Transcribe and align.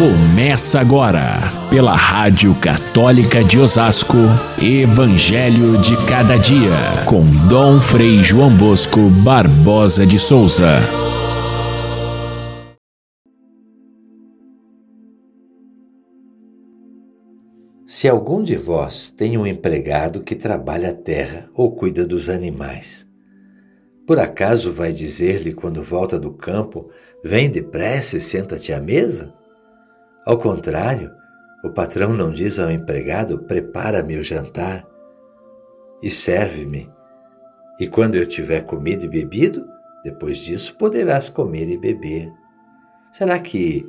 Começa 0.00 0.80
agora, 0.80 1.36
pela 1.68 1.94
Rádio 1.94 2.54
Católica 2.54 3.44
de 3.44 3.58
Osasco, 3.58 4.16
Evangelho 4.58 5.76
de 5.76 5.94
Cada 6.06 6.38
Dia, 6.38 7.04
com 7.06 7.20
Dom 7.50 7.78
Frei 7.82 8.24
João 8.24 8.50
Bosco 8.56 9.10
Barbosa 9.22 10.06
de 10.06 10.18
Souza. 10.18 10.78
Se 17.84 18.08
algum 18.08 18.42
de 18.42 18.56
vós 18.56 19.10
tem 19.10 19.36
um 19.36 19.46
empregado 19.46 20.22
que 20.22 20.34
trabalha 20.34 20.92
a 20.92 20.94
terra 20.94 21.50
ou 21.52 21.76
cuida 21.76 22.06
dos 22.06 22.30
animais, 22.30 23.06
por 24.06 24.18
acaso 24.18 24.72
vai 24.72 24.92
dizer-lhe 24.92 25.52
quando 25.52 25.82
volta 25.82 26.18
do 26.18 26.32
campo: 26.32 26.88
Vem 27.22 27.50
depressa 27.50 28.16
e 28.16 28.20
senta-te 28.22 28.72
à 28.72 28.80
mesa? 28.80 29.38
Ao 30.30 30.38
contrário, 30.38 31.12
o 31.60 31.70
patrão 31.70 32.12
não 32.12 32.30
diz 32.30 32.60
ao 32.60 32.70
empregado: 32.70 33.36
Prepara-me 33.36 34.16
o 34.16 34.22
jantar 34.22 34.86
e 36.00 36.08
serve-me. 36.08 36.88
E 37.80 37.88
quando 37.88 38.14
eu 38.14 38.24
tiver 38.24 38.60
comido 38.60 39.04
e 39.06 39.08
bebido, 39.08 39.68
depois 40.04 40.38
disso 40.38 40.76
poderás 40.76 41.28
comer 41.28 41.68
e 41.68 41.76
beber. 41.76 42.32
Será 43.12 43.40
que 43.40 43.84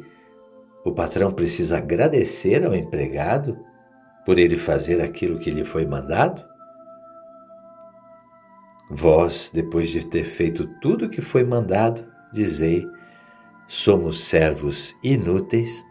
o 0.84 0.92
patrão 0.92 1.30
precisa 1.30 1.78
agradecer 1.78 2.66
ao 2.66 2.74
empregado 2.74 3.56
por 4.26 4.40
ele 4.40 4.58
fazer 4.58 5.00
aquilo 5.00 5.38
que 5.38 5.52
lhe 5.52 5.64
foi 5.64 5.86
mandado? 5.86 6.44
Vós, 8.90 9.52
depois 9.54 9.92
de 9.92 10.08
ter 10.08 10.24
feito 10.24 10.66
tudo 10.82 11.06
o 11.06 11.10
que 11.10 11.22
foi 11.22 11.44
mandado, 11.44 12.04
dizei: 12.34 12.90
somos 13.68 14.24
servos 14.24 14.96
inúteis, 15.04 15.86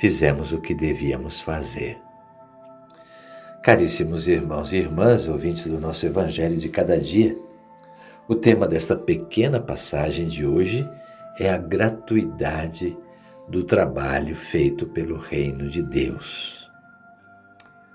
fizemos 0.00 0.54
o 0.54 0.58
que 0.58 0.74
devíamos 0.74 1.42
fazer. 1.42 2.00
Caríssimos 3.62 4.26
irmãos 4.26 4.72
e 4.72 4.76
irmãs, 4.76 5.28
ouvintes 5.28 5.66
do 5.66 5.78
nosso 5.78 6.06
Evangelho 6.06 6.56
de 6.56 6.70
cada 6.70 6.98
dia, 6.98 7.36
o 8.26 8.34
tema 8.34 8.66
desta 8.66 8.96
pequena 8.96 9.60
passagem 9.60 10.26
de 10.26 10.46
hoje 10.46 10.88
é 11.38 11.50
a 11.50 11.58
gratuidade 11.58 12.96
do 13.46 13.62
trabalho 13.62 14.34
feito 14.34 14.86
pelo 14.86 15.18
Reino 15.18 15.68
de 15.68 15.82
Deus. 15.82 16.70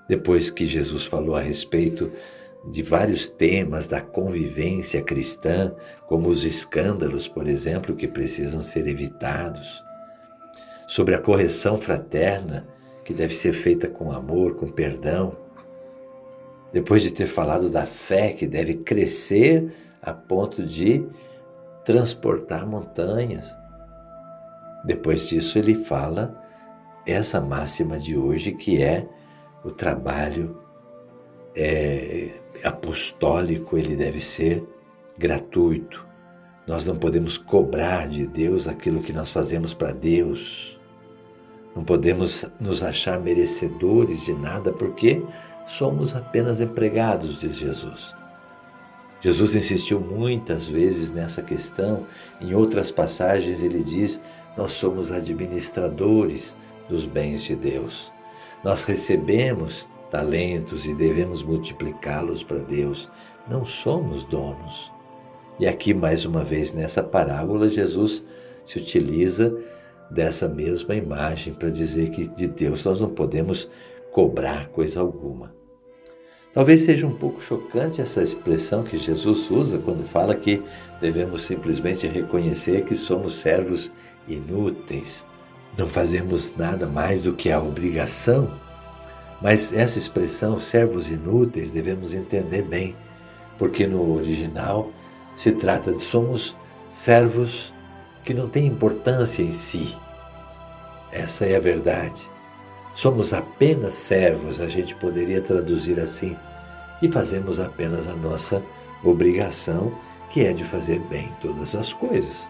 Depois 0.08 0.52
que 0.52 0.68
Jesus 0.68 1.06
falou 1.06 1.36
a 1.36 1.42
respeito 1.42 2.12
de 2.70 2.84
vários 2.84 3.28
temas 3.28 3.88
da 3.88 4.00
convivência 4.00 5.02
cristã, 5.02 5.74
como 6.08 6.30
os 6.30 6.46
escândalos, 6.46 7.28
por 7.28 7.48
exemplo, 7.48 7.96
que 7.96 8.08
precisam 8.08 8.62
ser 8.62 8.88
evitados, 8.88 9.85
sobre 10.88 11.16
a 11.16 11.20
correção 11.20 11.78
fraterna, 11.78 12.68
que 13.04 13.14
deve 13.14 13.34
ser 13.34 13.54
feita 13.54 13.88
com 13.88 14.12
amor, 14.12 14.56
com 14.56 14.68
perdão. 14.68 15.38
Depois 16.72 17.02
de 17.04 17.12
ter 17.12 17.28
falado 17.28 17.70
da 17.70 17.86
fé 17.86 18.34
que 18.34 18.48
deve 18.48 18.76
crescer 18.76 19.72
a 20.02 20.14
ponto 20.14 20.64
de 20.64 21.08
transportar 21.84 22.68
montanhas. 22.68 23.58
Depois 24.84 25.28
disso, 25.28 25.58
ele 25.58 25.84
fala 25.84 26.44
essa 27.06 27.40
máxima 27.40 27.98
de 27.98 28.18
hoje 28.18 28.52
que 28.52 28.82
é 28.82 29.08
o 29.64 29.72
trabalho 29.72 30.62
é, 31.56 32.30
apostólico 32.64 33.78
ele 33.78 33.96
deve 33.96 34.20
ser 34.20 34.64
gratuito. 35.18 36.06
Nós 36.68 36.86
não 36.88 36.96
podemos 36.96 37.38
cobrar 37.38 38.08
de 38.08 38.26
Deus 38.26 38.68
aquilo 38.68 39.02
que 39.02 39.14
nós 39.14 39.30
fazemos 39.32 39.74
para 39.74 39.92
Deus. 39.92 40.80
Não 41.76 41.84
podemos 41.84 42.46
nos 42.60 42.82
achar 42.82 43.20
merecedores 43.20 44.26
de 44.26 44.34
nada 44.34 44.74
porque 44.74 45.22
somos 45.68 46.16
apenas 46.16 46.62
empregados, 46.62 47.40
diz 47.40 47.56
Jesus. 47.58 48.16
Jesus 49.22 49.56
insistiu 49.56 50.00
muitas 50.00 50.68
vezes 50.68 51.12
nessa 51.12 51.42
questão. 51.42 52.06
Em 52.42 52.54
outras 52.56 52.92
passagens, 52.92 53.62
ele 53.62 53.84
diz: 53.84 54.20
Nós 54.58 54.72
somos 54.72 55.12
administradores 55.12 56.56
dos 56.90 57.06
bens 57.06 57.44
de 57.44 57.56
Deus. 57.56 58.12
Nós 58.64 58.84
recebemos 58.84 59.88
talentos 60.10 60.86
e 60.86 60.94
devemos 60.94 61.44
multiplicá-los 61.44 62.42
para 62.42 62.60
Deus. 62.60 63.10
Não 63.48 63.66
somos 63.66 64.24
donos. 64.24 64.95
E 65.60 65.68
aqui, 65.68 65.94
mais 65.94 66.26
uma 66.26 66.44
vez, 66.44 66.74
nessa 66.74 67.02
parábola, 67.02 67.70
Jesus 67.70 68.24
se 68.66 68.78
utiliza 68.78 69.56
dessa 70.10 70.48
mesma 70.48 70.96
imagem 70.96 71.54
para 71.54 71.70
dizer 71.70 72.10
que 72.10 72.28
de 72.28 72.48
Deus 72.48 72.84
nós 72.84 73.00
não 73.00 73.10
podemos 73.10 73.70
cobrar 74.12 74.70
coisa 74.70 75.00
alguma. 75.00 75.54
Talvez 76.54 76.82
seja 76.82 77.06
um 77.06 77.14
pouco 77.14 77.42
chocante 77.42 78.02
essa 78.02 78.22
expressão 78.22 78.84
que 78.84 78.98
Jesus 78.98 79.50
usa 79.52 79.78
quando 79.78 80.06
fala 80.06 80.36
que 80.36 80.62
devemos 81.02 81.44
simplesmente 81.44 82.08
reconhecer 82.08 82.86
que 82.86 82.96
somos 82.96 83.40
servos 83.40 83.92
inúteis, 84.28 85.26
não 85.78 85.88
fazemos 85.88 86.56
nada 86.56 86.88
mais 86.88 87.22
do 87.22 87.34
que 87.34 87.52
a 87.52 87.60
obrigação 87.60 88.50
mas 89.42 89.74
essa 89.74 90.00
expressão, 90.00 90.60
servos 90.60 91.10
inúteis, 91.10 91.72
devemos 91.72 92.14
entender 92.14 92.62
bem, 92.62 92.96
porque 93.58 93.86
no 93.86 94.14
original 94.16 94.92
se 95.36 95.52
trata 95.52 95.92
de 95.92 96.00
somos 96.00 96.56
servos 96.92 97.74
que 98.24 98.34
não 98.34 98.48
têm 98.48 98.68
importância 98.68 99.44
em 99.44 99.52
si. 99.52 99.96
Essa 101.12 101.46
é 101.46 101.56
a 101.56 101.60
verdade. 101.60 102.28
Somos 102.94 103.34
apenas 103.34 103.94
servos, 103.94 104.62
a 104.62 104.68
gente 104.68 104.96
poderia 104.96 105.42
traduzir 105.42 106.00
assim, 106.00 106.36
e 107.02 107.12
fazemos 107.12 107.60
apenas 107.60 108.08
a 108.08 108.16
nossa 108.16 108.64
obrigação, 109.04 109.94
que 110.30 110.46
é 110.46 110.54
de 110.54 110.64
fazer 110.64 111.00
bem 111.02 111.30
todas 111.42 111.76
as 111.76 111.92
coisas. 111.94 112.48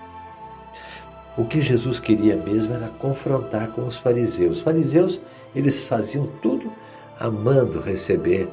O 1.37 1.45
que 1.45 1.61
Jesus 1.61 1.99
queria 1.99 2.35
mesmo 2.35 2.73
era 2.73 2.87
confrontar 2.87 3.69
com 3.69 3.85
os 3.85 3.97
fariseus. 3.97 4.57
Os 4.57 4.63
fariseus, 4.63 5.21
eles 5.53 5.85
faziam 5.85 6.25
tudo 6.41 6.71
amando 7.19 7.81
receber 7.81 8.47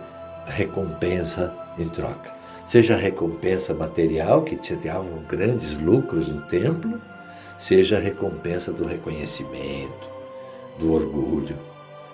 recompensa 0.46 1.54
em 1.78 1.88
troca. 1.88 2.41
Seja 2.66 2.96
recompensa 2.96 3.74
material, 3.74 4.42
que 4.42 4.56
tiravam 4.56 5.22
grandes 5.28 5.78
lucros 5.78 6.28
no 6.28 6.42
templo, 6.42 7.00
seja 7.58 7.98
recompensa 7.98 8.72
do 8.72 8.84
reconhecimento, 8.86 10.08
do 10.78 10.92
orgulho, 10.92 11.58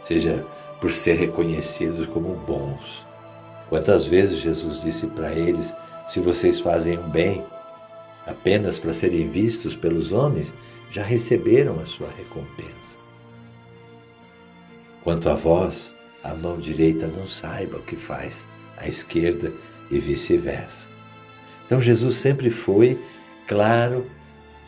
seja 0.02 0.44
por 0.80 0.90
ser 0.90 1.14
reconhecidos 1.14 2.06
como 2.06 2.34
bons. 2.34 3.06
Quantas 3.68 4.06
vezes 4.06 4.38
Jesus 4.38 4.82
disse 4.82 5.06
para 5.06 5.32
eles: 5.32 5.74
se 6.08 6.20
vocês 6.20 6.60
fazem 6.60 6.98
o 6.98 7.02
bem, 7.02 7.44
apenas 8.26 8.78
para 8.78 8.94
serem 8.94 9.28
vistos 9.28 9.76
pelos 9.76 10.12
homens, 10.12 10.54
já 10.90 11.02
receberam 11.02 11.78
a 11.80 11.86
sua 11.86 12.08
recompensa. 12.08 12.98
Quanto 15.04 15.28
a 15.28 15.34
vós, 15.34 15.94
a 16.24 16.34
mão 16.34 16.58
direita 16.58 17.06
não 17.06 17.26
saiba 17.26 17.78
o 17.78 17.82
que 17.82 17.96
faz 17.96 18.46
a 18.76 18.88
esquerda 18.88 19.52
e 19.90 19.98
vice-versa. 19.98 20.88
Então 21.66 21.80
Jesus 21.80 22.16
sempre 22.16 22.50
foi 22.50 22.98
claro, 23.46 24.06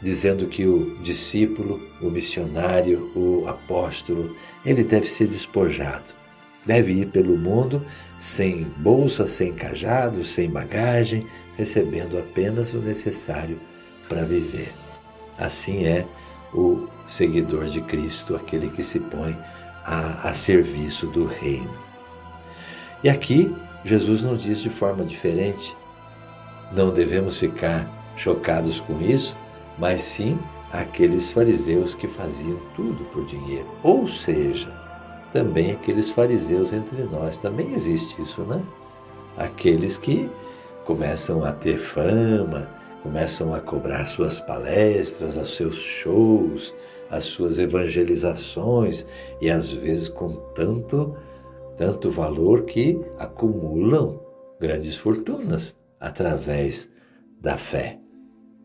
dizendo 0.02 0.46
que 0.46 0.66
o 0.66 0.96
discípulo, 1.02 1.80
o 2.00 2.10
missionário, 2.10 3.10
o 3.14 3.46
apóstolo, 3.48 4.36
ele 4.64 4.84
deve 4.84 5.08
ser 5.08 5.26
despojado. 5.26 6.20
Deve 6.64 6.92
ir 6.92 7.06
pelo 7.06 7.36
mundo 7.36 7.84
sem 8.18 8.64
bolsa, 8.76 9.26
sem 9.26 9.52
cajado, 9.52 10.24
sem 10.24 10.48
bagagem, 10.50 11.26
recebendo 11.56 12.18
apenas 12.18 12.74
o 12.74 12.78
necessário 12.78 13.58
para 14.08 14.24
viver. 14.24 14.72
Assim 15.38 15.86
é 15.86 16.06
o 16.52 16.86
seguidor 17.06 17.66
de 17.66 17.80
Cristo, 17.80 18.36
aquele 18.36 18.68
que 18.68 18.82
se 18.82 18.98
põe 18.98 19.36
a, 19.84 20.28
a 20.28 20.34
serviço 20.34 21.06
do 21.06 21.24
reino. 21.24 21.78
E 23.02 23.08
aqui 23.08 23.54
Jesus 23.84 24.22
nos 24.22 24.42
diz 24.42 24.60
de 24.60 24.70
forma 24.70 25.04
diferente. 25.04 25.76
Não 26.72 26.90
devemos 26.90 27.36
ficar 27.36 27.88
chocados 28.16 28.80
com 28.80 29.00
isso, 29.00 29.36
mas 29.78 30.02
sim 30.02 30.38
aqueles 30.72 31.30
fariseus 31.30 31.94
que 31.94 32.06
faziam 32.06 32.58
tudo 32.76 33.04
por 33.06 33.24
dinheiro. 33.24 33.68
Ou 33.82 34.06
seja, 34.06 34.68
também 35.32 35.72
aqueles 35.72 36.10
fariseus 36.10 36.72
entre 36.72 37.02
nós. 37.04 37.38
Também 37.38 37.72
existe 37.72 38.20
isso, 38.20 38.42
né? 38.42 38.62
Aqueles 39.36 39.96
que 39.96 40.30
começam 40.84 41.44
a 41.44 41.52
ter 41.52 41.78
fama, 41.78 42.68
começam 43.02 43.54
a 43.54 43.60
cobrar 43.60 44.06
suas 44.06 44.40
palestras, 44.40 45.36
os 45.36 45.56
seus 45.56 45.76
shows, 45.76 46.74
as 47.10 47.24
suas 47.24 47.58
evangelizações 47.58 49.06
e 49.40 49.50
às 49.50 49.72
vezes 49.72 50.08
com 50.08 50.28
tanto 50.54 51.16
tanto 51.80 52.10
valor 52.10 52.66
que 52.66 53.00
acumulam 53.18 54.22
grandes 54.60 54.96
fortunas 54.96 55.74
através 55.98 56.90
da 57.40 57.56
fé. 57.56 57.98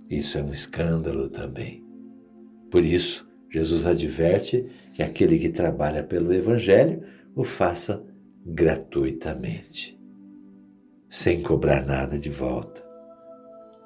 Isso 0.10 0.38
é 0.38 0.44
um 0.44 0.52
escândalo 0.52 1.30
também. 1.30 1.82
Por 2.70 2.84
isso, 2.84 3.26
Jesus 3.50 3.86
adverte 3.86 4.68
que 4.94 5.02
aquele 5.02 5.40
que 5.40 5.48
trabalha 5.48 6.04
pelo 6.04 6.34
Evangelho 6.34 7.04
o 7.34 7.46
faça 7.46 8.04
gratuitamente, 8.46 9.98
sem 11.08 11.42
cobrar 11.42 11.86
nada 11.86 12.20
de 12.20 12.30
volta 12.30 12.84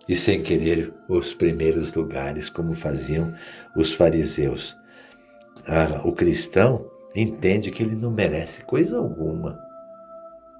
e 0.07 0.15
sem 0.15 0.41
querer 0.41 0.91
os 1.07 1.35
primeiros 1.35 1.93
lugares, 1.93 2.49
como 2.49 2.73
faziam 2.73 3.31
os 3.77 3.93
fariseus. 3.93 4.75
Ah, 5.67 6.01
o 6.03 6.13
cristão 6.13 6.89
entende 7.15 7.71
que 7.71 7.83
ele 7.83 7.95
não 7.95 8.11
merece 8.11 8.63
coisa 8.63 8.97
alguma. 8.97 9.59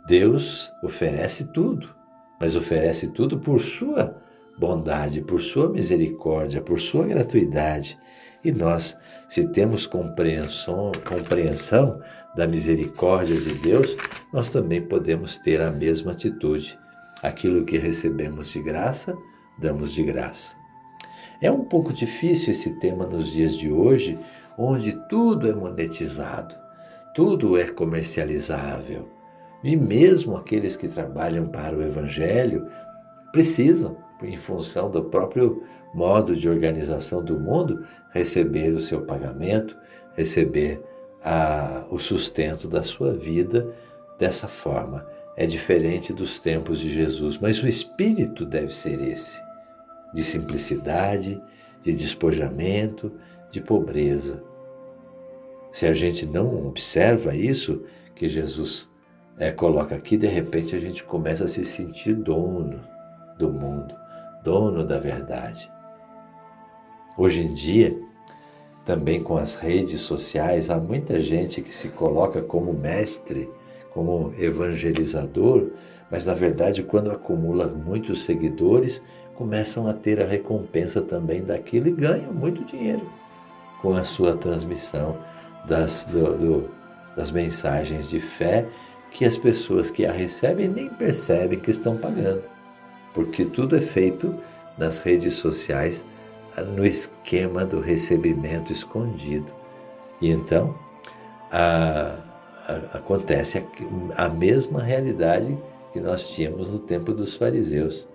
Deus 0.08 0.74
oferece 0.84 1.46
tudo, 1.46 1.90
mas 2.40 2.56
oferece 2.56 3.10
tudo 3.10 3.40
por 3.40 3.62
sua 3.62 4.16
bondade, 4.58 5.22
por 5.22 5.42
sua 5.42 5.70
misericórdia, 5.70 6.62
por 6.62 6.80
sua 6.80 7.06
gratuidade. 7.06 7.98
E 8.44 8.52
nós, 8.52 8.98
se 9.28 9.48
temos 9.48 9.86
compreensão, 9.86 10.92
compreensão 11.08 12.02
da 12.36 12.48
misericórdia 12.48 13.36
de 13.36 13.54
Deus, 13.56 13.98
nós 14.32 14.50
também 14.50 14.82
podemos 14.82 15.38
ter 15.38 15.62
a 15.62 15.72
mesma 15.72 16.14
atitude. 16.14 16.78
Aquilo 17.22 17.66
que 17.66 17.78
recebemos 17.78 18.50
de 18.50 18.62
graça, 18.62 19.16
damos 19.58 19.92
de 19.92 20.04
graça. 20.04 20.56
É 21.42 21.52
um 21.52 21.64
pouco 21.64 21.94
difícil 21.94 22.52
esse 22.52 22.72
tema 22.80 23.06
nos 23.06 23.32
dias 23.32 23.56
de 23.56 23.72
hoje, 23.72 24.18
onde 24.60 24.92
tudo 25.08 25.50
é 25.50 25.54
monetizado, 25.54 26.54
tudo 27.16 27.58
é 27.58 27.68
comercializável. 27.68 29.10
E 29.64 29.76
mesmo 29.76 30.36
aqueles 30.36 30.76
que 30.76 30.88
trabalham 30.88 31.46
para 31.46 31.76
o 31.76 31.82
Evangelho 31.82 32.68
precisam, 33.32 33.98
em 34.22 34.36
função 34.36 34.90
do 34.90 35.06
próprio 35.06 35.64
modo 35.94 36.36
de 36.36 36.50
organização 36.50 37.24
do 37.24 37.40
mundo, 37.40 37.86
receber 38.12 38.74
o 38.74 38.80
seu 38.80 39.02
pagamento, 39.02 39.78
receber 40.16 40.84
a, 41.24 41.86
o 41.90 41.98
sustento 41.98 42.68
da 42.68 42.84
sua 42.84 43.14
vida 43.14 43.74
dessa 44.18 44.48
forma. 44.48 45.06
É 45.38 45.46
diferente 45.46 46.12
dos 46.12 46.40
tempos 46.40 46.80
de 46.80 46.90
Jesus, 46.90 47.38
mas 47.38 47.64
o 47.64 47.68
espírito 47.68 48.46
deve 48.46 48.74
ser 48.74 49.02
esse 49.02 49.42
de 50.14 50.24
simplicidade, 50.24 51.42
de 51.82 51.94
despojamento, 51.94 53.12
de 53.52 53.62
pobreza. 53.62 54.44
Se 55.72 55.86
a 55.86 55.94
gente 55.94 56.26
não 56.26 56.68
observa 56.68 57.36
isso 57.36 57.84
que 58.16 58.28
Jesus 58.28 58.90
é, 59.38 59.52
coloca 59.52 59.96
aqui, 59.96 60.18
de 60.18 60.28
repente 60.28 60.76
a 60.76 60.80
gente 60.80 61.04
começa 61.04 61.46
a 61.46 61.48
se 61.48 61.64
sentir 61.64 62.16
dono 62.16 62.82
do 63.38 63.52
mundo, 63.52 63.96
dono 64.44 64.86
da 64.86 65.00
verdade. 65.00 65.72
Hoje 67.18 67.42
em 67.42 67.54
dia, 67.54 67.98
também 68.84 69.22
com 69.22 69.38
as 69.38 69.56
redes 69.56 70.02
sociais, 70.02 70.70
há 70.70 70.78
muita 70.78 71.22
gente 71.22 71.62
que 71.62 71.74
se 71.74 71.90
coloca 71.90 72.42
como 72.42 72.74
mestre, 72.74 73.50
como 73.92 74.34
evangelizador, 74.38 75.70
mas 76.10 76.26
na 76.26 76.34
verdade, 76.34 76.82
quando 76.82 77.12
acumula 77.12 77.68
muitos 77.68 78.24
seguidores, 78.24 79.02
começam 79.36 79.88
a 79.88 79.94
ter 79.94 80.22
a 80.22 80.26
recompensa 80.26 81.02
também 81.02 81.44
daquilo 81.44 81.88
e 81.88 81.92
ganham 81.92 82.34
muito 82.34 82.66
dinheiro 82.66 83.08
com 83.82 83.94
a 83.94 84.04
sua 84.04 84.36
transmissão 84.36 85.18
das, 85.70 86.04
do, 86.06 86.36
do, 86.38 86.70
das 87.16 87.32
mensagens 87.32 88.10
de 88.10 88.20
fé 88.20 88.66
que 89.12 89.24
as 89.24 89.38
pessoas 89.38 89.90
que 89.90 90.06
a 90.06 90.12
recebem 90.12 90.68
nem 90.68 90.90
percebem 90.90 91.60
que 91.60 91.72
estão 91.72 91.98
pagando, 91.98 92.44
porque 93.14 93.46
tudo 93.46 93.76
é 93.76 93.82
feito 93.82 94.36
nas 94.78 95.00
redes 95.00 95.36
sociais 95.36 96.06
no 96.76 96.86
esquema 96.86 97.66
do 97.66 97.80
recebimento 97.80 98.72
escondido. 98.72 99.54
E 100.22 100.30
então 100.30 100.76
a, 101.52 102.16
a, 102.68 102.98
acontece 102.98 103.58
a, 103.58 104.26
a 104.26 104.30
mesma 104.30 104.84
realidade 104.84 105.58
que 105.94 106.00
nós 106.00 106.30
tínhamos 106.30 106.70
no 106.70 106.80
tempo 106.80 107.14
dos 107.14 107.36
fariseus 107.36 108.08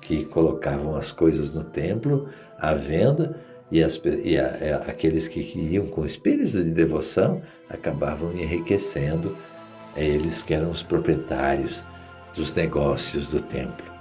que 0.00 0.24
colocavam 0.24 0.96
as 0.96 1.10
coisas 1.10 1.54
no 1.54 1.64
templo 1.64 2.28
à 2.58 2.74
venda 2.74 3.40
e, 3.70 3.82
as, 3.82 4.00
e 4.24 4.38
a, 4.38 4.44
a, 4.44 4.46
é, 4.46 4.74
aqueles 4.86 5.28
que 5.28 5.40
iam 5.40 5.86
com 5.86 6.04
espírito 6.04 6.62
de 6.62 6.70
devoção 6.70 7.42
acabavam 7.68 8.32
enriquecendo 8.32 9.36
eles 9.96 10.42
que 10.42 10.54
eram 10.54 10.70
os 10.70 10.82
proprietários 10.82 11.84
dos 12.34 12.52
negócios 12.54 13.28
do 13.28 13.40
templo. 13.40 13.92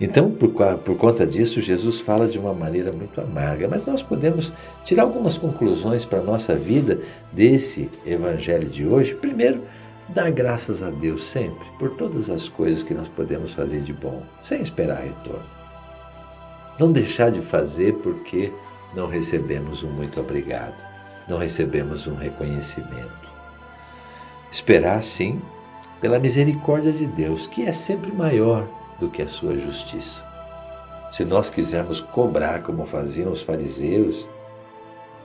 Então, 0.00 0.30
por, 0.30 0.50
por 0.78 0.96
conta 0.96 1.26
disso, 1.26 1.60
Jesus 1.60 2.00
fala 2.00 2.26
de 2.26 2.38
uma 2.38 2.52
maneira 2.52 2.92
muito 2.92 3.20
amarga, 3.20 3.68
mas 3.68 3.86
nós 3.86 4.02
podemos 4.02 4.52
tirar 4.84 5.04
algumas 5.04 5.38
conclusões 5.38 6.04
para 6.04 6.18
a 6.18 6.22
nossa 6.22 6.56
vida 6.56 7.00
desse 7.32 7.90
evangelho 8.04 8.68
de 8.68 8.86
hoje. 8.86 9.14
Primeiro, 9.14 9.62
Dar 10.08 10.30
graças 10.30 10.82
a 10.82 10.90
Deus 10.90 11.24
sempre 11.24 11.64
por 11.78 11.96
todas 11.96 12.28
as 12.28 12.46
coisas 12.46 12.82
que 12.82 12.92
nós 12.92 13.08
podemos 13.08 13.52
fazer 13.52 13.80
de 13.80 13.94
bom, 13.94 14.22
sem 14.42 14.60
esperar 14.60 15.02
retorno. 15.02 15.61
Não 16.78 16.90
deixar 16.90 17.30
de 17.30 17.40
fazer 17.40 17.94
porque 17.94 18.52
não 18.94 19.06
recebemos 19.06 19.82
um 19.82 19.90
muito 19.90 20.20
obrigado, 20.20 20.82
não 21.28 21.38
recebemos 21.38 22.06
um 22.06 22.14
reconhecimento. 22.14 23.30
Esperar, 24.50 25.02
sim, 25.02 25.40
pela 26.00 26.18
misericórdia 26.18 26.92
de 26.92 27.06
Deus, 27.06 27.46
que 27.46 27.62
é 27.62 27.72
sempre 27.72 28.12
maior 28.12 28.68
do 28.98 29.08
que 29.08 29.22
a 29.22 29.28
sua 29.28 29.56
justiça. 29.56 30.24
Se 31.10 31.24
nós 31.24 31.50
quisermos 31.50 32.00
cobrar 32.00 32.62
como 32.62 32.86
faziam 32.86 33.32
os 33.32 33.42
fariseus, 33.42 34.28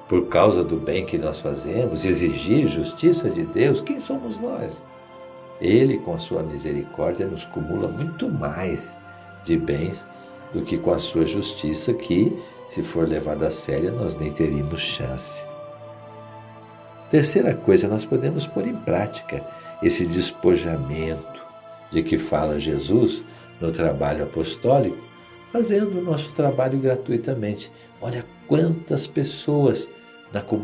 por 0.08 0.28
causa 0.28 0.64
do 0.64 0.78
bem 0.78 1.06
que 1.06 1.18
nós 1.18 1.42
fazemos, 1.42 2.06
exigir 2.06 2.68
justiça 2.68 3.30
de 3.30 3.44
Deus, 3.44 3.82
quem 3.82 4.00
somos 4.00 4.40
nós? 4.40 4.84
Ele, 5.60 5.98
com 5.98 6.14
a 6.14 6.18
sua 6.18 6.44
misericórdia, 6.44 7.26
nos 7.26 7.44
cumula 7.46 7.88
muito 7.88 8.30
mais 8.30 8.98
de 9.44 9.58
bens 9.58 10.06
do 10.54 10.62
que 10.62 10.78
com 10.78 10.92
a 10.92 11.00
sua 11.00 11.26
justiça, 11.26 11.94
que, 11.94 12.38
se 12.66 12.82
for 12.82 13.08
levada 13.08 13.48
a 13.48 13.52
sério, 13.52 13.92
nós 13.92 14.16
nem 14.16 14.32
teríamos 14.32 14.82
chance. 14.82 15.46
Terceira 17.10 17.54
coisa, 17.56 17.88
nós 17.88 18.04
podemos 18.04 18.46
pôr 18.46 18.68
em 18.68 18.76
prática 18.76 19.46
esse 19.82 20.06
despojamento 20.06 21.46
de 21.90 22.04
que 22.04 22.18
fala 22.18 22.60
Jesus 22.60 23.24
no 23.62 23.72
trabalho 23.72 24.24
apostólico, 24.24 24.98
fazendo 25.52 26.00
o 26.00 26.04
nosso 26.04 26.34
trabalho 26.34 26.78
gratuitamente. 26.78 27.72
Olha 28.02 28.26
quantas 28.48 29.08
pessoas 29.08 29.88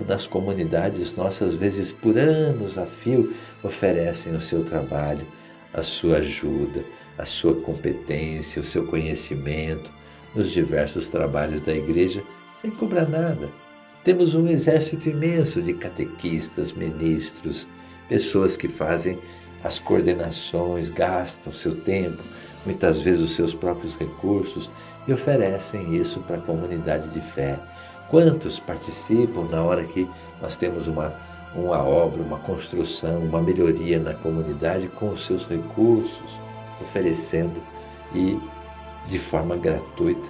nas 0.07 0.27
comunidades 0.27 1.15
nossas, 1.15 1.49
às 1.49 1.55
vezes 1.55 1.91
por 1.91 2.17
anos 2.17 2.77
a 2.77 2.85
fio, 2.85 3.33
oferecem 3.63 4.35
o 4.35 4.41
seu 4.41 4.63
trabalho, 4.63 5.25
a 5.73 5.81
sua 5.81 6.17
ajuda, 6.17 6.83
a 7.17 7.25
sua 7.25 7.55
competência, 7.55 8.61
o 8.61 8.65
seu 8.65 8.85
conhecimento 8.85 9.91
nos 10.35 10.51
diversos 10.51 11.09
trabalhos 11.09 11.61
da 11.61 11.73
igreja, 11.73 12.23
sem 12.53 12.71
cobrar 12.71 13.07
nada. 13.07 13.49
Temos 14.03 14.35
um 14.35 14.47
exército 14.47 15.09
imenso 15.09 15.61
de 15.61 15.73
catequistas, 15.73 16.71
ministros, 16.71 17.67
pessoas 18.09 18.57
que 18.57 18.67
fazem 18.67 19.19
as 19.63 19.79
coordenações, 19.79 20.89
gastam 20.89 21.53
seu 21.53 21.81
tempo, 21.81 22.21
muitas 22.65 22.99
vezes 22.99 23.21
os 23.21 23.35
seus 23.35 23.53
próprios 23.53 23.95
recursos 23.95 24.69
e 25.07 25.13
oferecem 25.13 25.95
isso 25.95 26.19
para 26.21 26.37
a 26.37 26.41
comunidade 26.41 27.09
de 27.09 27.21
fé 27.21 27.59
Quantos 28.13 28.59
participam 28.59 29.47
na 29.49 29.63
hora 29.63 29.83
que 29.85 30.07
nós 30.39 30.55
temos 30.55 30.87
uma, 30.87 31.15
uma 31.55 31.83
obra, 31.83 32.21
uma 32.21 32.37
construção, 32.37 33.17
uma 33.21 33.41
melhoria 33.41 33.99
na 33.99 34.13
comunidade 34.13 34.87
com 34.87 35.09
os 35.09 35.25
seus 35.25 35.47
recursos, 35.47 36.39
oferecendo 36.83 37.61
e 38.13 38.39
de 39.07 39.19
forma 39.19 39.55
gratuita, 39.55 40.29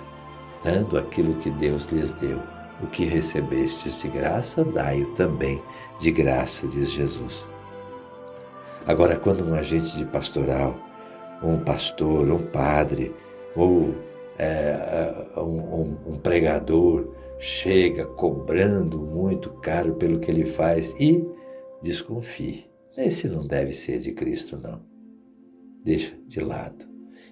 dando 0.63 0.98
aquilo 0.98 1.36
que 1.36 1.50
Deus 1.50 1.86
lhes 1.86 2.13
deu. 2.13 2.39
O 2.81 2.88
que 2.88 3.05
recebestes 3.05 4.01
de 4.01 4.07
graça, 4.07 4.63
dai-o 4.63 5.07
também 5.13 5.62
de 6.00 6.12
graça, 6.12 6.67
diz 6.67 6.91
Jesus. 6.91 7.48
Agora, 8.86 9.15
quando 9.15 9.48
um 9.48 9.53
agente 9.53 9.95
de 9.95 10.05
pastoral, 10.05 10.75
um 11.41 11.57
pastor, 11.57 12.29
um 12.29 12.39
padre, 12.39 13.15
ou 13.55 13.95
é, 14.38 15.38
um, 15.38 15.41
um, 15.41 15.98
um 16.07 16.15
pregador, 16.15 17.07
chega 17.39 18.05
cobrando 18.05 19.00
muito 19.00 19.50
caro 19.62 19.95
pelo 19.95 20.19
que 20.19 20.31
ele 20.31 20.45
faz 20.45 20.93
e 21.00 21.25
desconfie. 21.81 22.69
Esse 22.98 23.27
não 23.27 23.45
deve 23.45 23.74
ser 23.74 24.00
de 24.00 24.12
Cristo, 24.12 24.57
não. 24.57 24.92
Deixa 25.83 26.15
de 26.27 26.39
lado. 26.39 26.85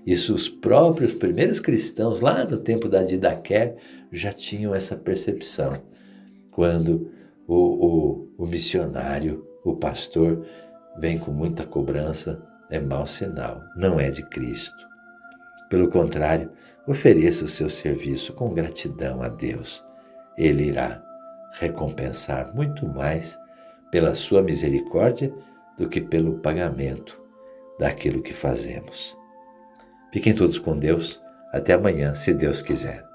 Isso 0.06 0.34
os 0.34 0.50
próprios 0.50 1.14
primeiros 1.14 1.60
cristãos, 1.60 2.22
lá 2.22 2.44
no 2.44 2.58
tempo 2.58 2.90
da 2.90 3.04
Didaqué, 3.04 3.76
já 4.12 4.34
tinham 4.34 4.74
essa 4.74 4.96
percepção. 4.96 5.82
Quando 6.50 7.12
o, 7.48 7.56
o, 7.56 8.30
o 8.38 8.48
missionário, 8.48 9.46
o 9.64 9.76
pastor, 9.76 10.46
vem 10.98 11.18
com 11.18 11.32
muita 11.32 11.66
cobrança, 11.66 12.42
é 12.70 12.80
mau 12.80 13.06
sinal, 13.06 13.62
não 13.76 14.00
é 14.00 14.10
de 14.10 14.24
Cristo. 14.30 14.88
Pelo 15.70 15.90
contrário, 15.90 16.52
ofereça 16.88 17.46
o 17.46 17.48
seu 17.48 17.70
serviço 17.70 18.34
com 18.34 18.54
gratidão 18.54 19.22
a 19.22 19.30
Deus 19.30 19.86
ele 20.38 20.64
irá 20.64 21.04
recompensar 21.54 22.54
muito 22.56 22.88
mais 22.88 23.38
pela 23.92 24.16
sua 24.16 24.42
misericórdia 24.42 25.34
do 25.78 25.88
que 25.88 26.00
pelo 26.00 26.40
pagamento 26.40 27.21
daquilo 27.80 28.22
que 28.22 28.34
fazemos. 28.34 29.18
Fiquem 30.12 30.34
todos 30.34 30.60
com 30.60 30.78
Deus. 30.78 31.22
Até 31.54 31.74
amanhã, 31.74 32.14
se 32.14 32.34
Deus 32.34 32.62
quiser. 32.62 33.11